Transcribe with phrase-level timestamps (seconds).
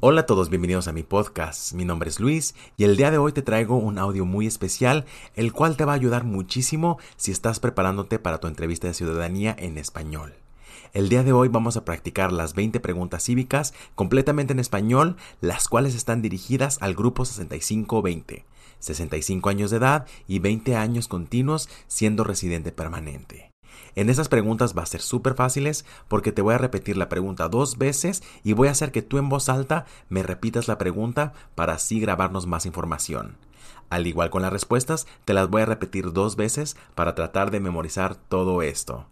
[0.00, 1.72] Hola a todos, bienvenidos a mi podcast.
[1.72, 5.06] Mi nombre es Luis y el día de hoy te traigo un audio muy especial,
[5.36, 9.56] el cual te va a ayudar muchísimo si estás preparándote para tu entrevista de ciudadanía
[9.58, 10.34] en español.
[10.92, 15.66] El día de hoy vamos a practicar las 20 preguntas cívicas completamente en español, las
[15.66, 18.44] cuales están dirigidas al grupo 6520,
[18.80, 23.55] 65 años de edad y 20 años continuos siendo residente permanente.
[23.94, 27.48] En esas preguntas va a ser súper fáciles porque te voy a repetir la pregunta
[27.48, 31.32] dos veces y voy a hacer que tú en voz alta me repitas la pregunta
[31.54, 33.36] para así grabarnos más información.
[33.88, 37.60] Al igual con las respuestas, te las voy a repetir dos veces para tratar de
[37.60, 39.06] memorizar todo esto.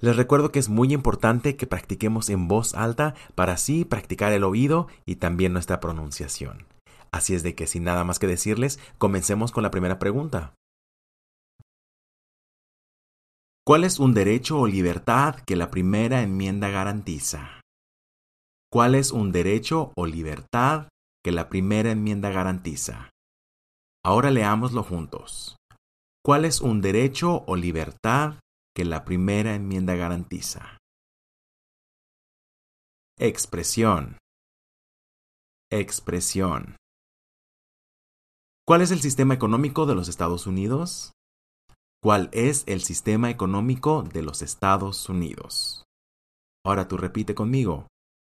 [0.00, 4.44] Les recuerdo que es muy importante que practiquemos en voz alta para así practicar el
[4.44, 6.66] oído y también nuestra pronunciación.
[7.10, 10.52] Así es de que sin nada más que decirles, comencemos con la primera pregunta.
[13.68, 17.60] ¿Cuál es un derecho o libertad que la primera enmienda garantiza?
[18.72, 20.88] ¿Cuál es un derecho o libertad
[21.22, 23.10] que la primera enmienda garantiza?
[24.02, 25.58] Ahora leámoslo juntos.
[26.24, 28.40] ¿Cuál es un derecho o libertad
[28.74, 30.78] que la primera enmienda garantiza?
[33.18, 34.16] Expresión.
[35.70, 36.76] Expresión.
[38.66, 41.12] ¿Cuál es el sistema económico de los Estados Unidos?
[42.00, 45.84] ¿Cuál es el sistema económico de los Estados Unidos?
[46.64, 47.88] Ahora tú repite conmigo.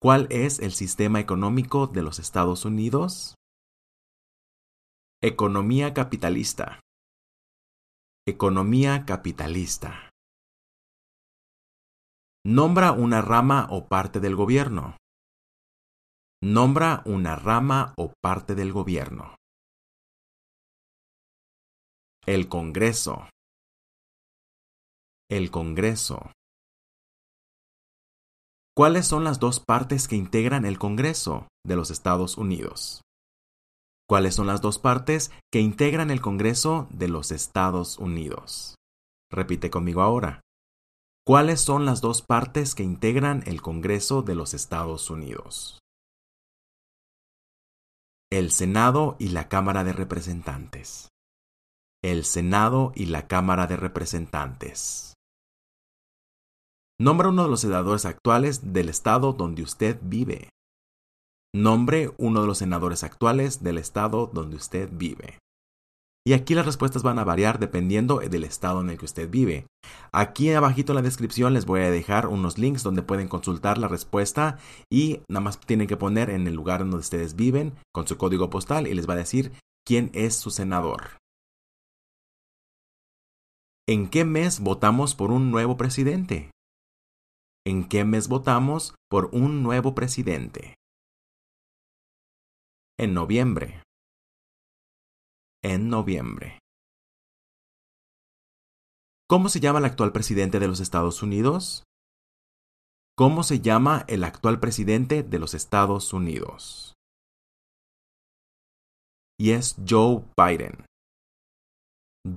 [0.00, 3.34] ¿Cuál es el sistema económico de los Estados Unidos?
[5.20, 6.78] Economía capitalista.
[8.28, 10.10] Economía capitalista.
[12.46, 14.96] Nombra una rama o parte del gobierno.
[16.40, 19.34] Nombra una rama o parte del gobierno.
[22.24, 23.28] El Congreso.
[25.30, 26.32] El Congreso.
[28.74, 33.02] ¿Cuáles son las dos partes que integran el Congreso de los Estados Unidos?
[34.08, 38.76] ¿Cuáles son las dos partes que integran el Congreso de los Estados Unidos?
[39.30, 40.40] Repite conmigo ahora.
[41.26, 45.78] ¿Cuáles son las dos partes que integran el Congreso de los Estados Unidos?
[48.30, 51.10] El Senado y la Cámara de Representantes.
[52.02, 55.12] El Senado y la Cámara de Representantes.
[57.00, 60.48] Nombra uno de los senadores actuales del estado donde usted vive.
[61.54, 65.38] Nombre uno de los senadores actuales del estado donde usted vive.
[66.26, 69.66] Y aquí las respuestas van a variar dependiendo del estado en el que usted vive.
[70.12, 73.86] Aquí abajito en la descripción les voy a dejar unos links donde pueden consultar la
[73.86, 74.58] respuesta
[74.90, 78.50] y nada más tienen que poner en el lugar donde ustedes viven con su código
[78.50, 79.52] postal y les va a decir
[79.86, 81.18] quién es su senador.
[83.88, 86.50] ¿En qué mes votamos por un nuevo presidente?
[87.66, 90.74] ¿En qué mes votamos por un nuevo presidente?
[92.98, 93.82] En noviembre.
[95.62, 96.58] En noviembre.
[99.28, 101.84] ¿Cómo se llama el actual presidente de los Estados Unidos?
[103.16, 106.94] ¿Cómo se llama el actual presidente de los Estados Unidos?
[109.38, 110.86] Y es Joe Biden.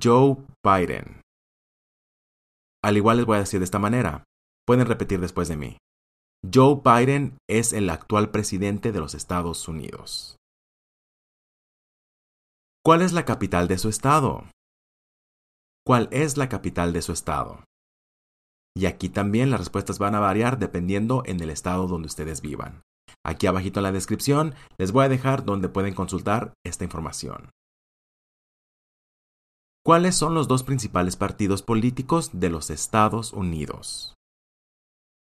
[0.02, 1.22] Joe Biden.
[2.84, 4.24] Al igual les voy a decir de esta manera.
[4.72, 5.78] Pueden repetir después de mí.
[6.50, 10.38] Joe Biden es el actual presidente de los Estados Unidos.
[12.82, 14.46] ¿Cuál es la capital de su estado?
[15.86, 17.66] ¿Cuál es la capital de su estado?
[18.74, 22.82] Y aquí también las respuestas van a variar dependiendo en el estado donde ustedes vivan.
[23.26, 27.50] Aquí abajito en la descripción les voy a dejar donde pueden consultar esta información.
[29.84, 34.16] ¿Cuáles son los dos principales partidos políticos de los Estados Unidos?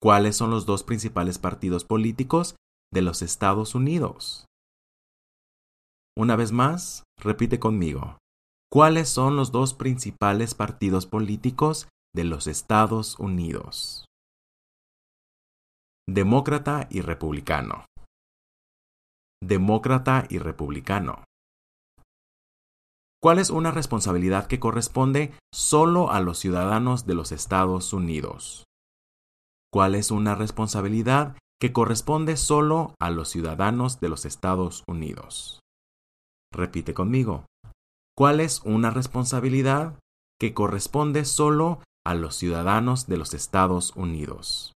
[0.02, 2.56] ¿Cuáles son los dos principales partidos políticos
[2.90, 4.46] de los Estados Unidos?
[6.18, 8.18] Una vez más, repite conmigo.
[8.72, 14.06] ¿Cuáles son los dos principales partidos políticos de los Estados Unidos?
[16.08, 17.86] Demócrata y republicano.
[19.44, 21.26] Demócrata y republicano.
[23.22, 28.64] ¿Cuál es una responsabilidad que corresponde solo a los ciudadanos de los Estados Unidos?
[29.72, 35.60] ¿Cuál es una responsabilidad que corresponde solo a los ciudadanos de los Estados Unidos?
[36.52, 37.46] Repite conmigo.
[38.18, 40.00] ¿Cuál es una responsabilidad
[40.40, 44.74] que corresponde solo a los ciudadanos de los Estados Unidos?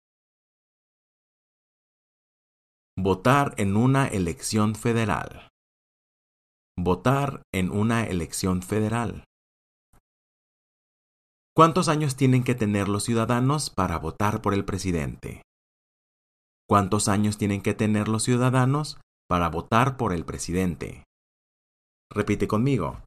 [2.97, 5.47] Votar en una elección federal.
[6.77, 9.23] Votar en una elección federal.
[11.53, 15.41] ¿Cuántos años tienen que tener los ciudadanos para votar por el presidente?
[16.65, 21.03] ¿Cuántos años tienen que tener los ciudadanos para votar por el presidente?
[22.09, 23.03] Repite conmigo.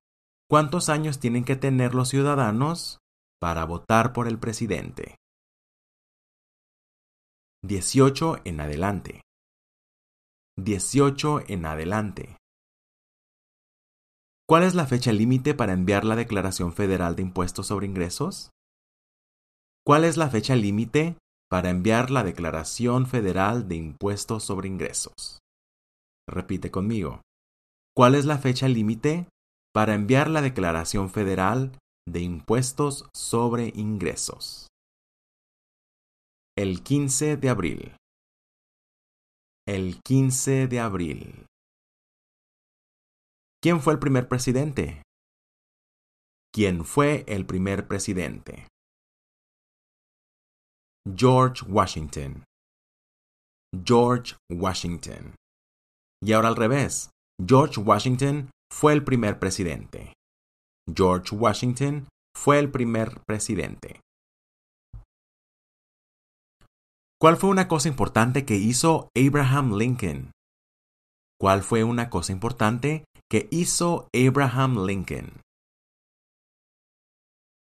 [0.51, 2.99] ¿Cuántos años tienen que tener los ciudadanos
[3.41, 5.17] para votar por el presidente?
[7.63, 9.23] 18 en adelante.
[10.59, 12.37] 18 en adelante.
[14.55, 18.51] ¿Cuál es la fecha límite para enviar la Declaración Federal de Impuestos sobre Ingresos?
[19.85, 21.19] ¿Cuál es la fecha límite
[21.51, 25.41] para enviar la Declaración Federal de Impuestos sobre Ingresos?
[26.31, 27.21] Repite conmigo.
[27.97, 29.27] ¿Cuál es la fecha límite
[29.75, 31.77] para enviar la Declaración Federal
[32.09, 34.69] de Impuestos sobre Ingresos?
[36.57, 37.97] El 15 de abril.
[39.67, 41.44] El 15 de abril.
[43.65, 45.03] ¿Quién fue el primer presidente?
[46.53, 48.69] ¿Quién fue el primer presidente?
[51.17, 52.45] George Washington.
[53.83, 55.35] George Washington.
[56.23, 57.09] Y ahora al revés.
[57.43, 60.13] George Washington fue el primer presidente.
[60.95, 62.07] George Washington
[62.37, 64.03] fue el primer presidente.
[67.19, 70.33] ¿Cuál fue una cosa importante que hizo Abraham Lincoln?
[71.41, 75.41] ¿Cuál fue una cosa importante que hizo Abraham Lincoln?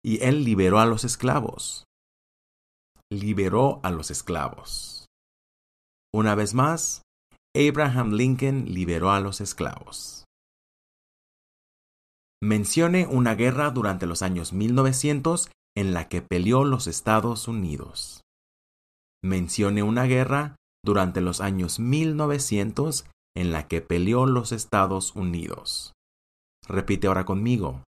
[0.04, 1.84] Y él liberó a los esclavos.
[3.10, 5.06] Liberó a los esclavos.
[6.14, 7.02] Una vez más,
[7.54, 10.24] Abraham Lincoln liberó a los esclavos.
[12.42, 18.20] Mencione una guerra durante los años 1900 en la que peleó los Estados Unidos
[19.26, 25.92] mencione una guerra durante los años 1900 en la que peleó los Estados Unidos.
[26.66, 27.84] Repite ahora conmigo.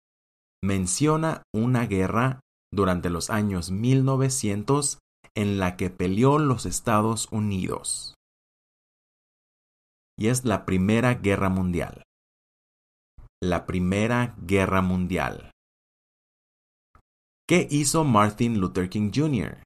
[0.61, 2.41] Menciona una guerra
[2.71, 4.99] durante los años 1900
[5.35, 8.13] en la que peleó los Estados Unidos.
[10.19, 12.03] Y es la Primera Guerra Mundial.
[13.41, 15.51] La Primera Guerra Mundial.
[17.47, 19.63] ¿Qué hizo Martin Luther King Jr.?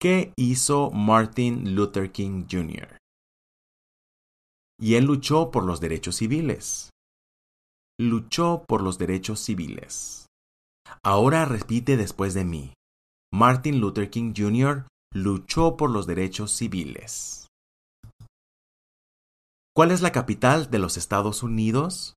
[0.00, 3.01] ¿Qué hizo Martin Luther King Jr.?
[4.82, 6.90] Y él luchó por los derechos civiles.
[8.00, 10.26] Luchó por los derechos civiles.
[11.04, 12.74] Ahora repite después de mí.
[13.32, 14.88] Martin Luther King Jr.
[15.14, 17.46] luchó por los derechos civiles.
[19.72, 22.14] ¿Cuál es la capital de los Estados Unidos?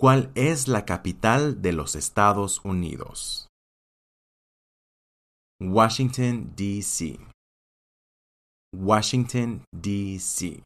[0.00, 3.46] ¿Cuál es la capital de los Estados Unidos?
[5.60, 7.20] Washington, D.C.
[8.74, 10.64] Washington, D.C.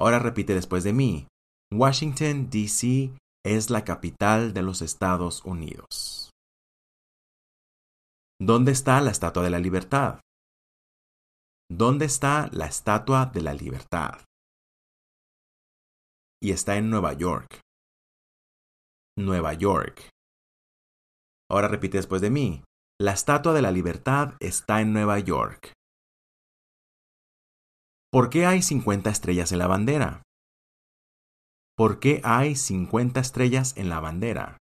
[0.00, 1.28] Ahora repite después de mí.
[1.70, 3.10] Washington, D.C.
[3.44, 6.30] es la capital de los Estados Unidos.
[8.40, 10.20] ¿Dónde está la Estatua de la Libertad?
[11.70, 14.24] ¿Dónde está la Estatua de la Libertad?
[16.42, 17.60] Y está en Nueva York.
[19.18, 20.08] Nueva York.
[21.50, 22.64] Ahora repite después de mí.
[22.98, 25.74] La Estatua de la Libertad está en Nueva York.
[28.12, 30.22] ¿Por qué hay 50 estrellas en la bandera?
[31.76, 34.56] ¿Por qué hay 50 estrellas en la bandera?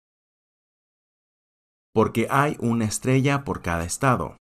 [1.91, 4.37] Porque hay una estrella por cada estado.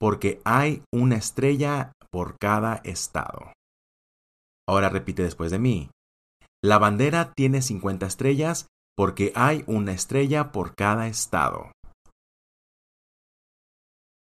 [0.00, 3.52] Porque hay una estrella por cada estado.
[4.66, 5.90] Ahora repite después de mí.
[6.64, 11.70] La bandera tiene 50 estrellas porque hay una estrella por cada estado.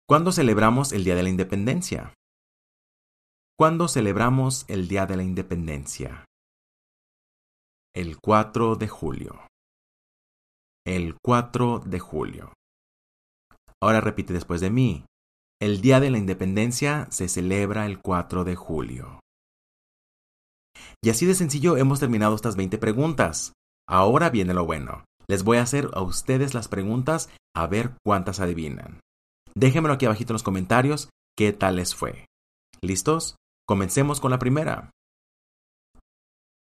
[0.08, 2.14] ¿Cuándo celebramos el Día de la Independencia?
[3.60, 6.24] ¿Cuándo celebramos el Día de la Independencia?
[7.92, 9.48] El 4 de julio.
[10.86, 12.52] El 4 de julio.
[13.82, 15.06] Ahora repite después de mí.
[15.60, 19.18] El Día de la Independencia se celebra el 4 de julio.
[21.02, 23.54] Y así de sencillo hemos terminado estas 20 preguntas.
[23.88, 25.04] Ahora viene lo bueno.
[25.26, 29.00] Les voy a hacer a ustedes las preguntas a ver cuántas adivinan.
[29.56, 32.26] Déjenmelo aquí abajito en los comentarios qué tal les fue.
[32.80, 33.34] ¿Listos?
[33.68, 34.92] Comencemos con la primera.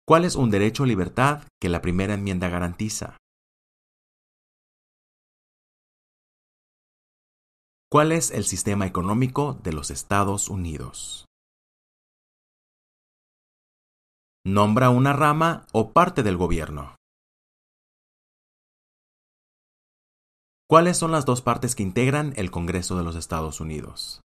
[0.07, 3.15] ¿Cuál es un derecho o libertad que la primera enmienda garantiza?
[7.91, 11.25] ¿Cuál es el sistema económico de los Estados Unidos?
[14.43, 16.95] Nombra una rama o parte del gobierno.
[20.67, 24.21] ¿Cuáles son las dos partes que integran el Congreso de los Estados Unidos?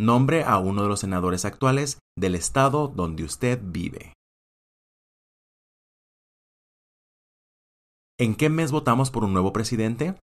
[0.00, 4.12] Nombre a uno de los senadores actuales del estado donde usted vive.
[8.16, 10.16] ¿En qué mes votamos por un nuevo presidente?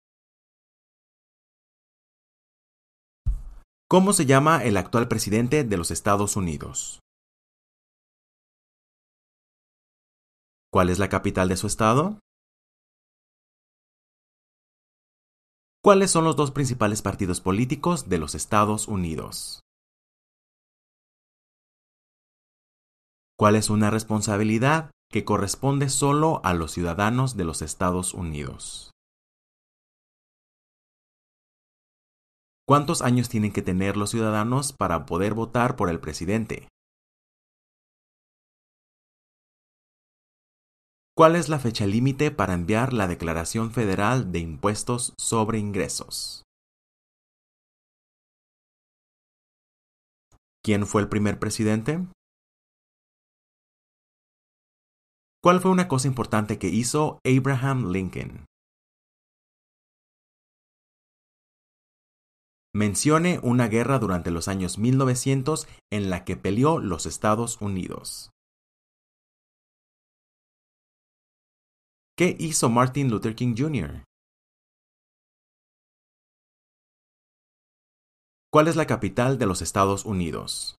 [3.89, 6.99] ¿Cómo se llama el actual presidente de los Estados Unidos?
[10.71, 12.19] ¿Cuál es la capital de su estado?
[15.83, 19.64] ¿Cuáles son los dos principales partidos políticos de los Estados Unidos?
[23.37, 28.91] ¿Cuál es una responsabilidad que corresponde solo a los ciudadanos de los Estados Unidos?
[32.65, 36.69] ¿Cuántos años tienen que tener los ciudadanos para poder votar por el presidente?
[41.13, 46.43] ¿Cuál es la fecha límite para enviar la Declaración Federal de Impuestos sobre Ingresos?
[50.63, 51.99] ¿Quién fue el primer presidente?
[55.45, 58.47] ¿Cuál fue una cosa importante que hizo Abraham Lincoln?
[62.73, 68.31] Mencione una guerra durante los años 1900 en la que peleó los Estados Unidos.
[72.17, 74.03] ¿Qué hizo Martin Luther King Jr.?
[78.51, 80.75] ¿Cuál es la capital de los Estados Unidos?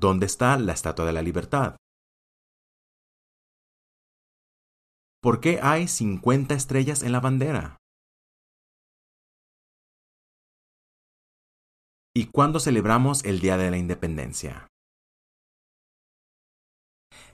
[0.00, 1.76] ¿Dónde está la Estatua de la Libertad?
[5.20, 7.76] ¿Por qué hay 50 estrellas en la bandera?
[12.14, 14.66] ¿Y cuándo celebramos el Día de la Independencia?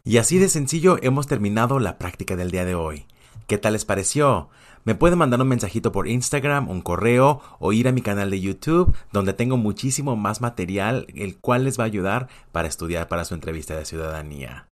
[0.02, 3.06] Y así de sencillo hemos terminado la práctica del día de hoy.
[3.48, 4.50] ¿Qué tal les pareció?
[4.84, 8.42] Me pueden mandar un mensajito por Instagram, un correo o ir a mi canal de
[8.42, 13.24] YouTube donde tengo muchísimo más material el cual les va a ayudar para estudiar para
[13.24, 14.68] su entrevista de ciudadanía.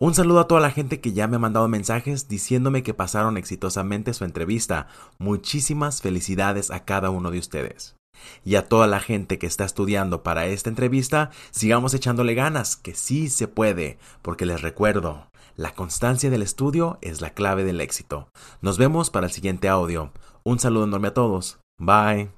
[0.00, 3.36] Un saludo a toda la gente que ya me ha mandado mensajes diciéndome que pasaron
[3.36, 4.88] exitosamente su entrevista.
[5.18, 7.94] Muchísimas felicidades a cada uno de ustedes.
[8.44, 12.94] Y a toda la gente que está estudiando para esta entrevista, sigamos echándole ganas, que
[12.94, 15.29] sí se puede, porque les recuerdo,
[15.60, 18.30] la constancia del estudio es la clave del éxito.
[18.62, 20.10] Nos vemos para el siguiente audio.
[20.42, 21.60] Un saludo enorme a todos.
[21.78, 22.30] Bye.